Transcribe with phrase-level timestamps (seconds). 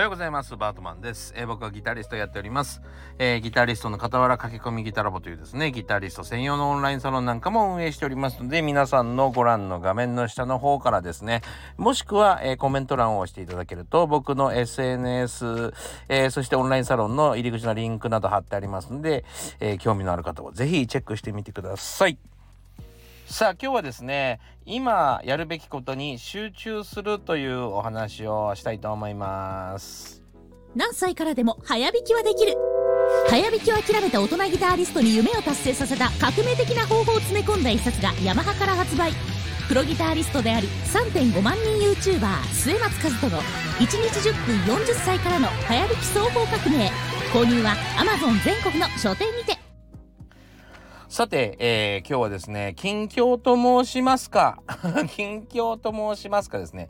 [0.00, 0.56] はようございます。
[0.56, 1.34] バートマンです。
[1.36, 2.80] えー、僕はギタリストやっております。
[3.18, 11.42] えー、ギタリストの傍ら駆け込みギタラボというですね、ギタリスト専用のオンラインサロンなんかも運営しておりますので、皆さんのご覧の画面の下の方からですね、
[11.76, 15.74] もしくは、えー、コメント欄を押していただけると、僕の SNS、
[16.08, 19.26] えそしてオンラインサロンの入り口のリンクなど貼ってありますので、
[19.60, 22.16] え興味のある方はぜひチェックしてみてください。
[23.30, 24.40] さあ今日はですね
[24.70, 30.22] 今やるべきことに集中するというお話をしたいと思います。
[30.76, 32.54] 何歳からでも早弾きはできる。
[33.28, 39.12] 早弾きを諦めた大人ギターリストに夢を達成させた革命的な方法を詰め込んだ一冊がヤマハから発売。
[39.66, 43.42] プロギタリストであり3.5万人 YouTuber 末松和人の
[43.78, 46.90] 1日10分40歳からの早弾き双方革命。
[47.32, 49.59] 購入は Amazon 全国の書店にて。
[51.10, 54.62] さて、えー、今日はですね、近況と申しますか
[55.10, 56.88] 近況と申しますかですね、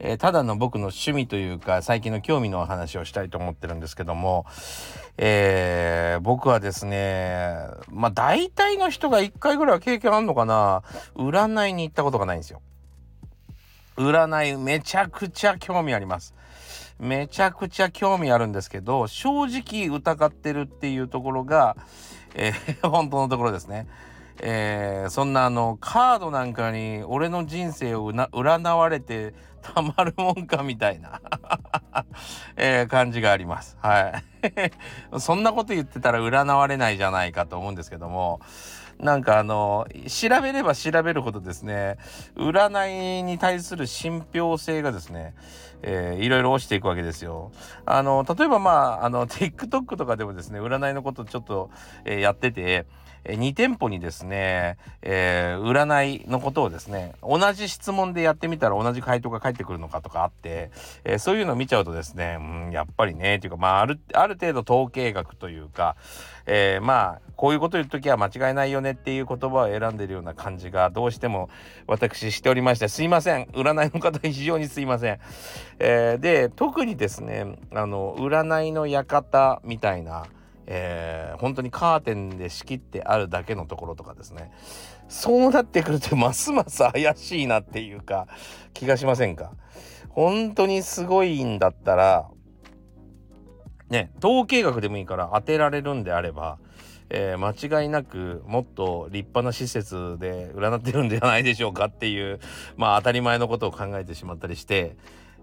[0.00, 4.44] えー、ただの僕の趣味というか、最近の興味のお話をしたいと思ってるんですけども、
[5.18, 10.82] えー、僕はですね、まあ大体の人が1回ぐらいは経験あるのかな、
[11.14, 12.62] 占いに行ったことがないんですよ。
[13.96, 16.34] 占いめちゃくちゃ興味あります。
[16.98, 21.76] めちゃくちゃ興味あるんですけど、正直疑ってるっていうところが、
[22.34, 23.86] えー、 本当のところですね。
[24.42, 31.20] えー、そんなあのカードなんかに俺の人生を占われてたまるもんかみたいな
[32.56, 33.76] えー、感じがあります。
[33.80, 34.22] は
[35.12, 35.20] い。
[35.20, 38.40] そんなこと言ってたら占われないじゃないかと思うんですけども、
[38.98, 41.96] なんかあの、調べれば調べるほどですね、
[42.36, 45.34] 占いに対する信憑性がですね、
[45.82, 47.52] えー、いろいろ落ちていくわけですよ。
[47.86, 48.70] あの、例えばま
[49.02, 51.70] あ、あの、TikTok とかでもですね、占いのことちょっと、
[52.04, 52.86] えー、やってて、
[53.24, 60.70] 2店舗にですね、えー、占いのことをですね、同じ質問でやってみたら同じ回答が返ってくるのかとかあって、
[61.04, 65.96] えー、そういうのを見ちゃうとですね、うん、やっぱりね、というか、まあ、ある、ある程度統計学というか、
[66.46, 71.48] えー、まあ、こういうこと言うときは間違いないよねっていう言葉を選んでるような感じがどうしても
[71.86, 73.46] 私しておりまして、すいません。
[73.52, 75.18] 占いの方非常にすいません。
[75.78, 80.26] えー、で、特にですね、あの、占いの館みたいな、
[80.72, 84.52] えー、本当にカーテンで仕切ってあるだけのところとかですね。
[85.08, 88.28] そうなってくるとますます怪しいなっていうか
[88.72, 89.50] 気がしませんか？
[90.10, 92.30] 本当にすごいんだったら
[93.88, 96.58] ね統計学でもいいから当てられるんであれば、
[97.08, 102.38] えー、間違いなくもっと立派な施設で占ってるんじゃないでしょうかっていう
[102.76, 104.96] まあ当たり前のことを考えてしまったりして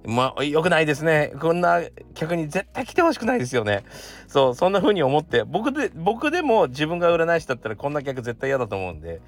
[0.07, 1.33] まあ、良くないですね。
[1.37, 1.81] こんな
[2.13, 3.83] 客に絶対来てほしくないですよね。
[4.27, 9.19] そう、そんな風に思って、僕で、僕でも自分が占い師だったらこんな客絶対嫌だと思うんで、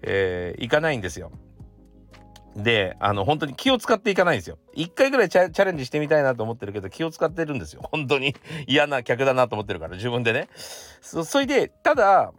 [0.00, 1.32] えー、行かないんですよ。
[2.56, 4.56] で、あの、本当に気を使っていかないんですよ。
[4.72, 7.82] 一回ぐらいチャレンジしてみたいなと思ってるけど、気を使ってるんですよ。
[7.92, 8.34] 本当に
[8.66, 10.48] 嫌な客だなと思ってるから、自分でね。
[11.02, 12.32] そ、それで、ただ、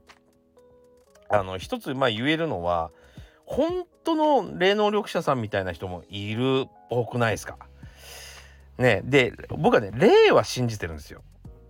[1.30, 2.90] あの、一つ、まあ言えるのは、
[3.48, 7.58] 本当の霊能力者さんみたいな人もいるっぽくないですか？
[8.78, 11.24] ねで僕はね霊は信じてるんですよ。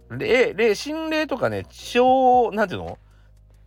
[0.09, 2.97] 霊霊心霊とかね超なんていうの？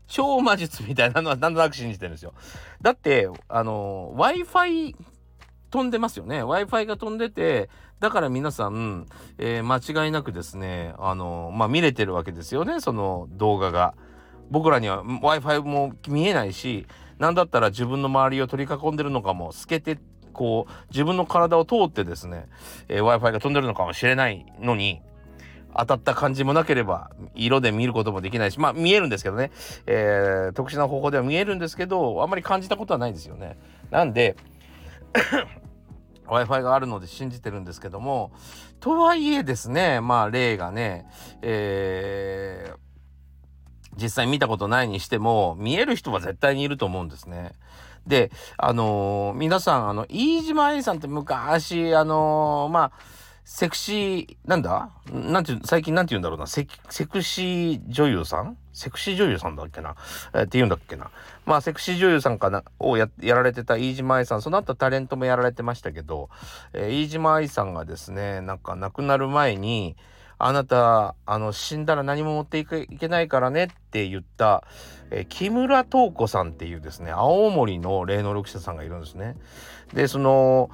[0.09, 2.34] 超魔術みたいなのは なんとなく信じてるんですよ。
[2.82, 4.97] だってあの w i f i
[5.71, 9.06] 飛んでますよね w i f i が飛んでてだから皆さん、
[9.38, 13.94] えー、間違いなくですねあのまあ見れてるわけですよねその動画が。
[14.50, 16.88] 僕らには w i f i も見えないし
[17.20, 19.98] 何だったら自分の周りを取り囲んでるのかも透けて
[20.32, 22.47] こう自分の体を通ってですね、
[22.88, 25.03] えー、w i f i が飛んでるのかもしれないのに
[25.76, 29.53] 当たった感じもなければ色で見ることもできないしまあ見えるんですけどね、
[29.86, 33.59] えー、特殊な方法では見えるんですけどあんまり感じたことはないですよね。
[33.91, 34.36] なんで
[36.25, 38.32] w i f i があるので信じてるんですけども
[38.80, 41.06] とはいえですねまあ例がね、
[41.42, 42.89] えー
[44.00, 47.52] 実際見たことないにしても見える人は絶対にいると思うんですね。
[48.06, 52.92] であのー、皆さんあの飯島愛さんって昔あのー、まあ
[53.44, 54.91] セクシーなんだ？
[55.12, 56.47] なんて最近なんて言うんだろうな。
[56.47, 58.56] セクシー女優さん？
[58.72, 59.97] セクシー女優さんだっけな、
[60.32, 61.10] えー、って言うんだっけな。
[61.46, 64.42] まあセクシー女優さんかなをやられてた飯島愛さん。
[64.42, 66.30] その後タレントもやられてましたけど、
[66.72, 69.96] えー、飯島愛さんがですねなんか亡くなる前に
[70.42, 74.65] あなた、あの、死んだら何も持っていけないからねって言った、
[75.10, 79.37] え木村東子さんっていうですね、青森の霊能力者さんがいるんですね。
[79.92, 80.71] で、その、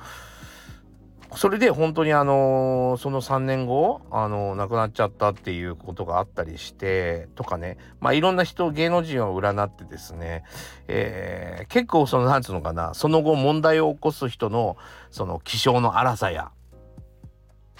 [1.34, 10.44] それで本当にあのその3年後あの亡くなっちゃったっていうことがあったりしてとかねまあいろんな人芸能人を占ってですね、
[10.88, 14.76] えー、結構そのなんつうのかなその後問題を起こす人の
[15.10, 16.52] その気性の荒さや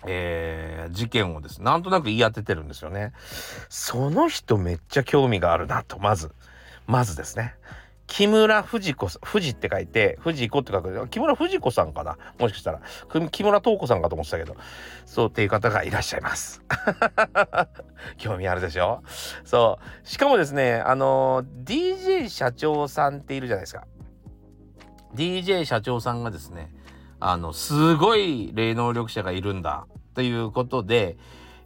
[0.04, 3.12] えー、事件をですね、なんとなく言い当ててるんですよね。
[3.69, 6.34] その人めっちゃ興味があるなと、まず。
[6.87, 7.54] まずですね。
[8.06, 12.16] 木村藤子さん、藤って書いて、藤子って書く、木村藤子さんかな？
[12.38, 12.81] もしかしたら。
[13.31, 14.54] 木村東子さんかと思ってたけど。
[15.06, 16.62] そうっていう方がいらっしゃいます。
[18.16, 19.02] 興味あるでしょ？
[19.44, 20.08] そう。
[20.08, 23.84] しかもですね、あの、DJ 社長さんっているじゃないですか。
[25.16, 26.70] DJ 社長さんがですね、
[27.20, 31.16] あの、すごい霊能力者がいるんだということで、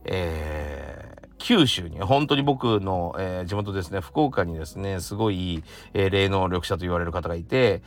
[0.05, 5.64] えー、九州に、本当に僕の、えー、地元ですね、福岡にですね、すごい、
[5.94, 7.82] えー、霊能力者と言われる方がいて、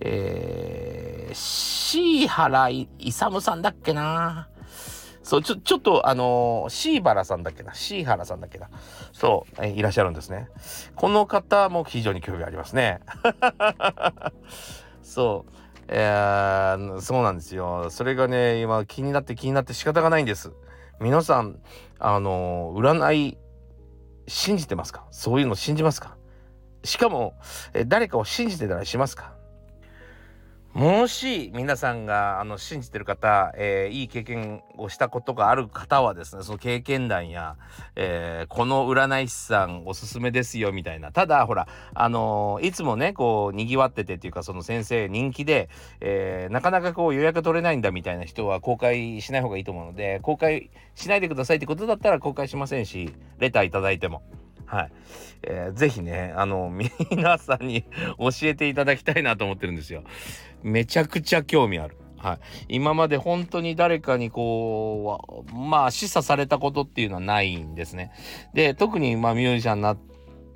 [0.00, 4.48] えー、シーハライサムさんだっけな
[5.22, 8.70] そう、ちょ、ちょっと、あのー、シーバラさんだっけなシーハラさんだっけな
[9.12, 10.48] そう、えー、いらっしゃるんですね。
[10.94, 13.00] この方も非常に興味ありますね。
[15.02, 15.52] そう。
[15.90, 17.88] えー、そうなんですよ。
[17.90, 20.52] それがね、今気になって気になって仕方がないんです。
[21.00, 21.60] 皆さん、
[21.98, 23.38] あの、占い、
[24.26, 25.06] 信じてますか？
[25.10, 26.18] そういうの信じますか？
[26.84, 27.34] しかも、
[27.72, 29.37] え誰かを信じてたりしますか？
[30.78, 37.56] もし皆さんがあの信じてる方、えー、いい経験をしたことがある方はですねその経験談や、
[37.96, 45.68] えー、この占い師さんおすすめですよみたいなただほらあのー、いつもねこうにぎわっててっていうかその先生人気で、
[46.00, 54.22] えなかなかこう予約取れないんだみたいな人は公開しない方がいいと思うので公開しないでくださいってことだったら公開しませんしレターいただいても。
[54.68, 54.92] はい。
[55.42, 56.70] えー、ぜひね、あの、
[57.10, 57.84] 皆さんに
[58.18, 60.02] 教えていただきたいなと思ってるんですよ。
[60.62, 61.96] めちゃくちゃ興味ある。
[62.18, 62.38] はい。
[62.68, 68.12] 今まで本当に誰かにこう、まあ示唆されたことっていうのはないんですね。
[68.52, 69.98] で、特にまあミュージシャンになっ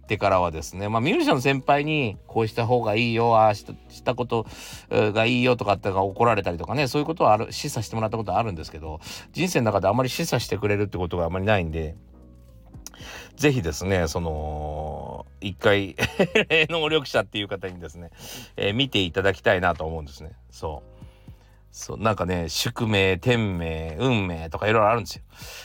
[0.07, 3.65] てからはですね、まあミュージシャンの先輩にこうした方がいいよ、ああし
[4.05, 4.47] たこと
[4.91, 9.01] がいいよとかって怒られたりとかね、そういうことはある、示唆してもらったことはあるんですけど、
[9.33, 11.95] 人生の中であまり示唆してくれるってことがあまりないんで、
[13.37, 15.97] ぜひですね、その、一回
[16.71, 18.11] 能力者っていう方にですね、
[18.57, 20.33] えー、見ていただきたいなと思うんですね。
[20.51, 20.93] そう。
[21.73, 25.23] そう、なんかね、宿命、天命、運命とかいろいろあるんですよ。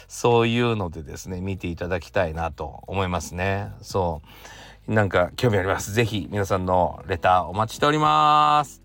[0.08, 3.72] そういうのでですね、見ていただきたいなと思いますね。
[3.82, 4.22] そ
[4.88, 4.94] う。
[4.94, 5.92] なんか興味あります。
[5.92, 8.82] ぜひ皆さんのレターお待ちしております。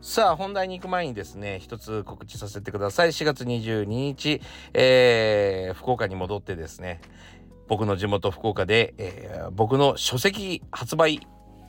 [0.00, 3.12] さあ、本題に行く前にですね、一つ告知させてください。
[3.12, 4.40] 4月22日、
[4.72, 7.02] えー、福岡に戻ってですね、
[7.68, 11.20] 僕の地元福岡で、えー、僕の書籍発売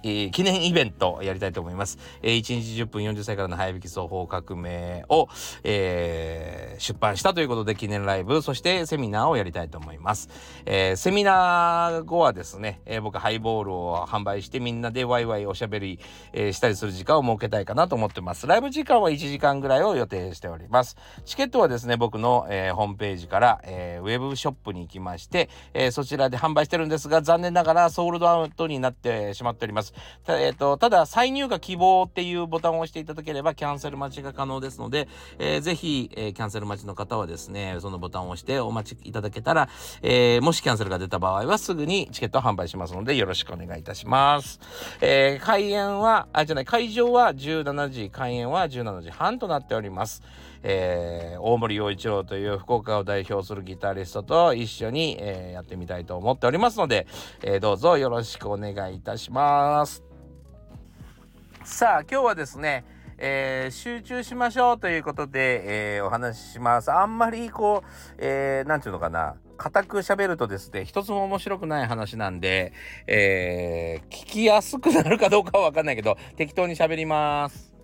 [0.05, 1.97] えー、記念イベントやりたいと思います。
[2.21, 5.27] えー、1日10分40歳からの早引き双方革命を、
[5.63, 10.29] えー、出版したということで記念ライブ、そしてセミナーをやりたいと思います。
[10.65, 15.99] えー、セミナー後はですね、えー、僕ハイボールを販売してみんなでワイワイおしゃべり、
[16.33, 18.45] えー、したりする時間を設けたいかなと思ってます。
[18.45, 20.97] ライブ時間は1時間ぐらいを予定しております。
[21.25, 29.94] チケットはですね、僕の、えー、ホームページから、えー、ウェブショップに行きまして、えー、そちらで販売してるんですが、残念ながらソールドアウトになってしまっております。
[30.25, 35.07] た,、えーと、ただ、再入荷希望っていうボタンを押していただければ、キャンセル待ちが可能ですので、
[35.39, 39.69] えー、ぜひ、えー、キャンセル待ちの方はですね、そのボタンを押してお待ちいただけたら、
[40.01, 44.59] えー、もしキャンセルが出た場合はすぐにチケットを販売しますので、よろしくお願いいたします。
[45.01, 50.23] えー、開演は、あ、じゃない、会場は17時、開演は17時半となっております。
[50.67, 57.05] えー、大森洋一郎という福岡を代表するギタリストと一緒に、えー、やってみたいと思っておりますので、
[57.43, 60.03] えー、どうぞよろしくお願いいたします。
[61.63, 62.83] さあ今日はですね、
[63.19, 66.91] えー、集中しましょうということで、えー、お話しします。
[66.91, 72.73] あんまりこう、えー、なんていうのかな、固く喋るとですね、一つも面白くない話なんで、
[73.05, 77.74] えー、聞きやすくなるかどうかはわかんないけど、適当に喋ります。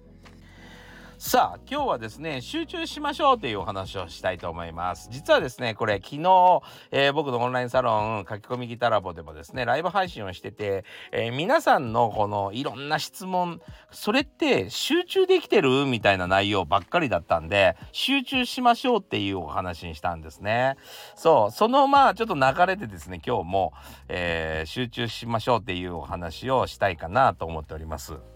[1.23, 5.07] さあ今日はですね集中しましょうというお話をしたいと思います。
[5.11, 13.61] 実はですねこれ昨日、えー、僕のオンラインサロン書き込みギタラボでもですねライブ配信をしてて、えー、皆さんのこのいろんな質問
[13.91, 20.75] それって集中できてるみたいな内容ばっかりだったんで集中しましょうっていうお話にしたんですね。
[21.13, 23.73] そうそのまあちょっと流れでですね今日も、
[24.07, 28.30] えー、集中しましょうっていうお話をしたいかなと思っております。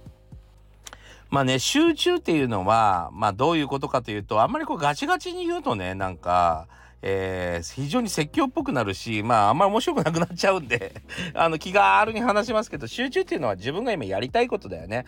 [1.29, 6.67] まあね、集中っていうのは、まあどういうことかというと、あんまりこうガチガチに言うとね、なんか、
[7.01, 11.01] えー、非常に説教っぽくなるし、まああんまり面白くなくなっちゃうんで
[11.36, 15.05] あの気軽に話しますけど、集中っていうのは自分が今やりたいことだよね。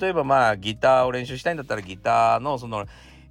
[0.00, 2.86] 例えばまあギターを練習したいんだったらギターのその、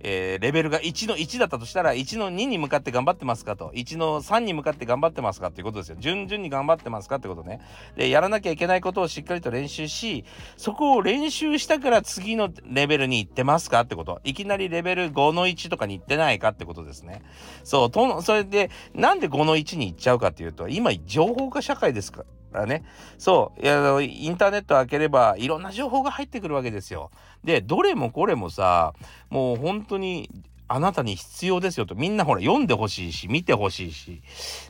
[0.08, 5.96] えー、レベルが1の1だったとしたら1の2に向かって頑張ってますかと1の3に向かって頑張ってますかっていうことですよ。
[6.00, 7.60] 順々に頑張ってますかってことね。
[7.96, 10.24] でやらなきゃいけないことをしっかりと練習し
[10.58, 14.22] そこを練習したから次のレベルに行ってますかってこと。
[14.24, 17.24] いきなりレベル5の1とかに行ってないかってことですね。
[17.64, 22.84] そうとそれでなんで5の1に行っちゃうかっていうと今情報化社会ですからからね。
[23.18, 23.62] そう。
[23.62, 27.12] いや、インターネット開ければいろんな情報が入ってくるわけですよ。
[27.44, 28.94] で、どれもこれもさ、
[29.30, 30.30] もう本当に
[30.68, 31.96] あなたに必要ですよと。
[31.96, 34.22] みんなほら読んでほしいし、見てほしいし、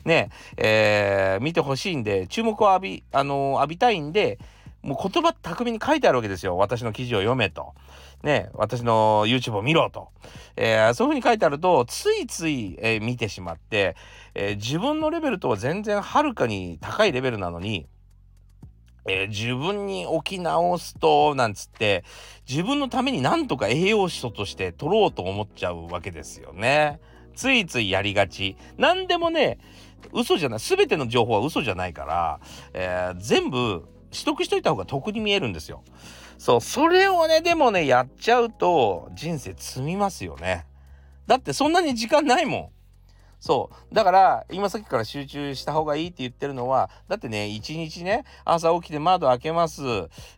[0.04, 4.38] ね、えー、見てほしいんで、注目を浴び、あのー、浴びたいんで、
[4.82, 6.56] もう言葉巧みに書いてあるわけですよ。
[6.56, 7.74] 私の記事を読めと。
[8.22, 10.08] ね、私の YouTube を見ろと。
[10.56, 13.96] えー、そういうふうに書いてあると、ついつい、えー、見てしまって、
[14.34, 17.86] えー、自分のレベルとは全然はるかに高いレベルなのに、
[19.08, 22.04] えー、自分に置き直すと、なんつって、
[22.48, 27.00] 自分のためになんとか栄養素として取ろうと思っちゃうわけですよね。
[27.34, 28.56] ついついやりがち。
[28.78, 29.58] 何でもね、
[30.12, 30.58] 嘘じゃない。
[30.58, 32.40] 全ての情報は嘘じゃないから、
[32.72, 35.82] えー、全部取得しといた方が得に見えるんですよ。
[36.38, 40.66] そう、それをね、でもね、やっちゃうと人生積みますよね。
[41.26, 42.68] だってそんなに時間ないもん。
[43.38, 43.94] そう。
[43.94, 49.82] だから今さっきから集中した方がいいって言ってるのはだってね一日ね朝起きて窓開けます。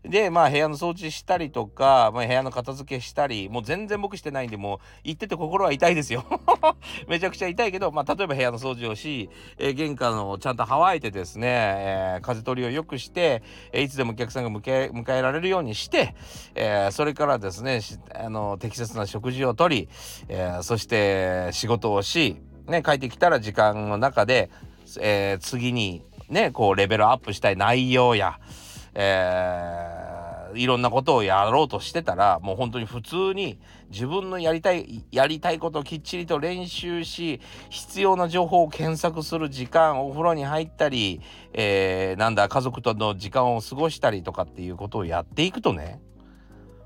[0.02, 6.24] でまあ部屋の掃除したりとか、まあ、部屋の片付けしたりもう全然僕してないんでもう言ってて心は痛いですよ。
[7.08, 16.14] めちゃくちゃ痛いけど、まあ、例えば部屋の掃除をし、えー、玄関をちゃんと乾いてですね、えー、風通りを良くして、えー、いつでもお客さんが迎え迎えられるようにして、
[16.54, 17.80] えそれからですね
[18.14, 19.88] あの適切な食事をとり、
[20.28, 22.36] えそして仕事をし
[22.68, 24.50] ね、帰ってきたら時間の中で、
[25.00, 28.38] えー、次にね、こうレベルアップしたい内容や、
[28.94, 33.58] えー、いろんなことをやろうとしてたら、もう本当に普通に
[33.90, 41.20] 自分のやりたい、やりたいことをきっちりと練習し、必要な情報を検索する時間、お風呂に入ったり、
[41.54, 46.00] えー、なんだ、家族との時間を過ごしたりとかっていうことをやっていくとね、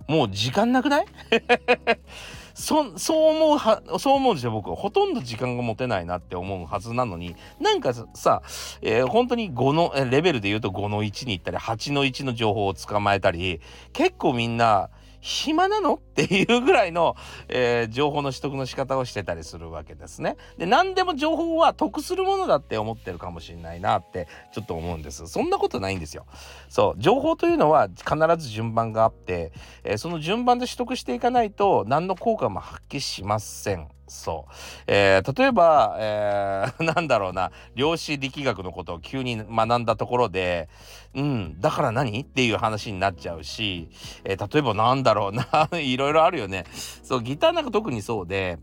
[0.08, 1.06] もう時間なくない？
[2.54, 4.52] そそう思うはそう思うんですよ。
[4.52, 4.76] 僕は。
[4.76, 7.36] ほとんど時間が持てないなって思うはずなのに。
[7.60, 8.42] なんかさ、
[8.80, 13.60] えー、本当に5のレベルで言うと5の1に行ったり8の1の情報を捕まえたり
[13.92, 14.90] 結構みんな
[15.22, 15.94] 暇なの？
[15.94, 17.16] っていうぐらいの、
[17.48, 20.36] えー、情報の取得の仕方をしてたりするわけですね。
[20.58, 25.28] で何でも情報は得するものだって思ってるかもしれないなってちょっと思うんです。
[25.28, 26.26] そんなことないんですよ。
[26.68, 29.52] そう情報というのは必ず順番があって、
[29.84, 33.88] えー、その順番で取得していかないと何の効果も発揮しません。
[34.06, 34.52] そう。
[34.86, 40.68] えー、例えば、えー、 なんだろうな、量子力学のことを急に学んだところで、
[41.14, 42.20] うん、だから何？
[42.20, 43.88] っていう話になっちゃうし、
[44.24, 46.64] えー、例えばなんだろうな、 いろいろあるよね。
[47.02, 48.58] そう、ギターなんか特にそうで、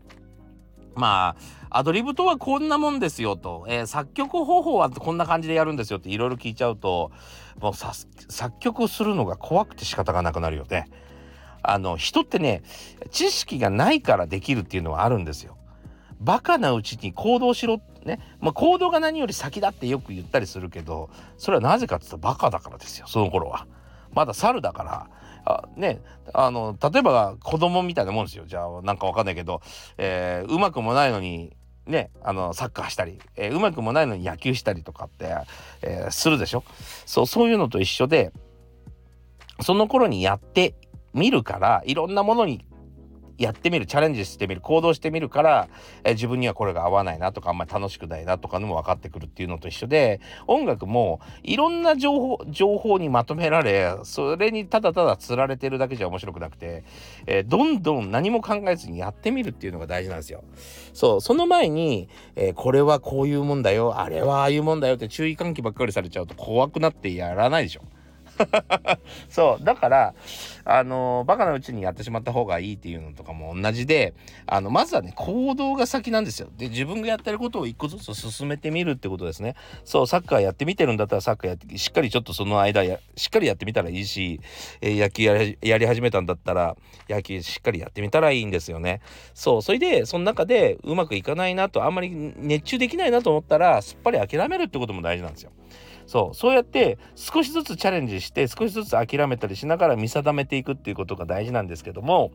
[0.94, 1.36] ま
[1.70, 7.12] あ、アドリブとはこんなもんですよと、えー、作曲方法はこんな感じでやるんですよっていろいろ聞いちゃうと、
[7.60, 10.88] もう作曲するのが怖くて仕方がなくなるよね。
[11.62, 12.62] あの人ってね
[13.10, 15.56] 知識がないからできるっていうのはあるんですよ。
[16.20, 23.66] バカなうちに行動しろね、まあ、行動が何より先だってよく言ったりするけどそれはなぜかって言ったらバカだからですよその頃は。
[24.12, 25.10] まだ猿だから
[25.44, 26.00] あね
[26.34, 29.62] あの例えば子供みたいなもんですよじゃあなんかわかんないけど、
[29.98, 35.34] えー、うまくもないのにね、あのサッカーしたり、えー、うまくもないのに野球したりとかって、
[35.82, 36.62] えー、するでしょ
[37.04, 38.32] そうそういうのと一緒で
[39.60, 40.74] その頃にやって
[41.14, 42.64] 見るからいろんなものに
[43.40, 45.68] やってみるチャレンジしてみる行動してみるから、
[46.04, 56.84] え自分にはこれが合わないなとかあんまり楽しくないなとかのも分かってくるっていうのと一緒で音楽もいろんな情報情報にまとめられそれにただただつられてるだけじゃ面白くなくて、
[57.26, 60.44] え、どんどん何も考えずにやってみるっていうのが大事なんですよ。
[60.92, 67.80] そうその前に、え、これはこういうもんだよあれはああいうもんだよって注意喚起ばっかりされちゃうと怖くなってやらないでしょ。
[69.28, 69.64] そう。
[69.64, 70.14] だから
[70.64, 74.14] あのバカなうちにやってしまった方がいいっていうのとかも同じで
[74.46, 76.48] あのまずはね行動が先なんですよ。
[76.56, 79.54] で自分がやってることを一個ずつ進めてみるってことですね。
[79.84, 84.40] そうサッカーやってみてるんだったらサッカーやってしっかりちょっとその間やしっかりやってみたらいいし、
[84.80, 86.76] えー、野球やり始めたんだったら
[87.08, 89.00] 野球しっかりやってみたらいいんですよね。
[89.34, 95.50] そうそれでその中でうまくいかないなとあんまり熱中できないなと思ったらすっぱり諦めるってことも大事なんですよ。
[96.10, 96.34] そう。
[96.34, 102.32] そうやって少しずつチャレンジして少しずつ諦めたりしながら見定めていくっていうことが大事なんですけども、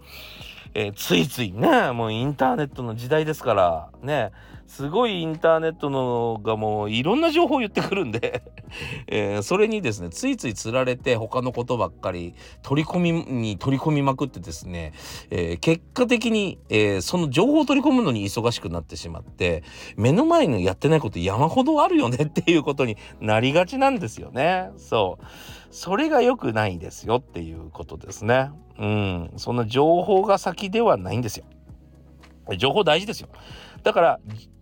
[0.75, 4.31] えー、ついついねもうインターネットの時代ですからね
[4.67, 8.43] すごいインターネットのがもういろんな情報を言ってくるんで
[9.07, 14.91] えー、それにですねついついつられて他のことばっかり取り込みに取り込みまくってですね、
[15.29, 19.63] えー、結果的に、え、その情報を取り込むのに忙しくなってしまって
[19.95, 24.71] 目の前のやってないこと山ほどあるよねっていうことになりがちなんですよね。
[24.77, 25.25] そう
[25.75, 28.49] それが良くないですよっていうことですね。
[28.79, 31.45] うん、その情報が先ではないんですよ。
[32.57, 33.27] 情報大事ですよ。
[33.83, 34.19] だから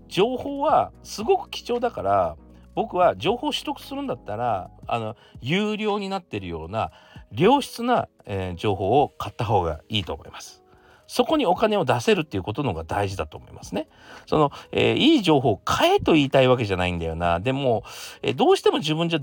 [0.08, 2.36] 情報はすごく貴重だから
[2.74, 6.92] 僕は情報取得するんだったらあの有料になってるような
[7.32, 10.63] 良質な、えー、情報を買った方がいいと思います。
[11.08, 13.88] そこにお金を出せるっていうことの方が大事だと思いますね。
[14.26, 17.40] その、えー、いい情報を買えと言いたいわけじゃないんだよな。
[17.40, 17.84] でも、
[18.22, 19.20] えー、どうしても自分じゃ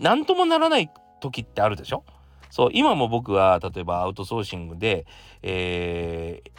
[0.00, 0.90] 何ともならない
[1.20, 2.04] 時ってあるでしょ？
[2.50, 5.06] そう今も僕は例えばアウトソーシングで、
[5.42, 6.50] えー、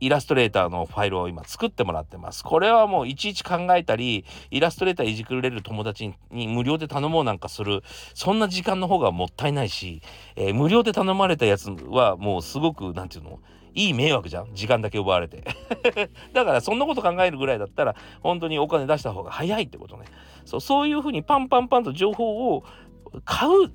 [0.00, 2.42] イラストレーターのファイルを今作ってもらってます。
[2.44, 10.02] これはもういちいち考えたり、イラストレーターいじくれる友達に無料で頼もうなんかする、そんな時間の方がもったいないし、
[10.36, 13.38] えー、無料で頼まれたやつはもうすごく、何て言うの、
[13.74, 14.54] いい迷惑じゃん？
[14.54, 15.44] 時間だけ奪われて。
[16.32, 20.04] だからそんなこと考えるぐらいだったら本当にお金出した方が早いってことね。
[20.44, 22.64] そうそういうふうにパンパンパンと情報を
[23.24, 23.70] 買う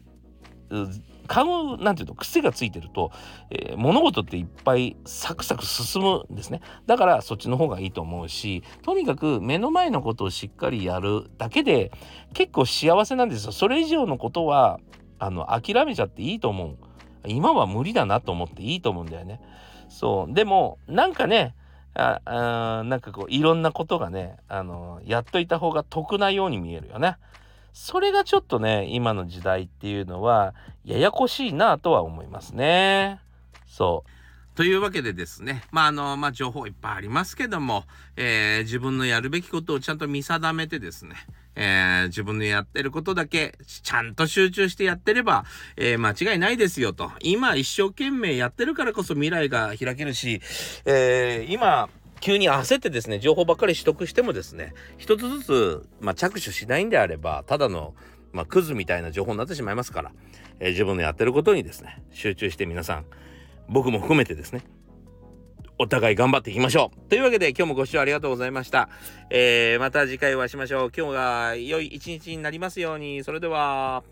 [1.28, 3.12] 買うなんていうの癖がついてると、
[3.50, 6.62] えー、物事っていっぱいサクサク進むんですね。
[6.86, 11.92] だからそっちの方がいいと思うしとにかく目の前のことをしっかりやるだけで
[12.34, 13.52] 結構幸せなんですよ。
[13.52, 14.80] それ以上のことは
[15.20, 16.78] あの諦めちゃっていいと思う。
[17.28, 19.42] 今は無理だなと思っていいと思うんだよね。
[19.90, 21.56] そうでもなんかね
[21.94, 27.18] ああなんかこういろんなことがねあのやっといた方が得なように見えるよね。
[27.74, 33.20] それがちょっとね今の時代っていうのはややこしいなとは思いますね。
[33.68, 34.10] そう
[34.58, 37.84] というわけでですね、まあ、あの、まあ、情報いっぱいありますけども、
[38.16, 41.16] えー、自分のやるべきことをちゃんと見定めてですね、
[41.60, 45.44] えー、自分のやってることだけちゃんと集中してやってれば、
[45.76, 47.12] えー、間違いないですよと。
[47.20, 50.40] 今一生懸命やってるからこそ未来が開けるし、
[50.86, 57.96] え今、急に焦ってですね、情報ばっかり取得してもですね、一つずつ、まあ、着手しないんであれば、ただの、
[58.34, 60.12] まあ、クズみたいな情報になってしまいますから、
[60.60, 63.06] えー、自分のやってることにですね、集中して皆さん、
[63.70, 64.64] 僕も含めてですね、
[65.80, 67.10] お互い頑張っていきましょう。
[67.10, 68.90] というわけで今日もご視聴ありがとうございました。
[69.30, 70.92] えー、また次回お会いしましょう。
[70.96, 73.24] 今日が良い一日になりますように。
[73.24, 74.04] それでは。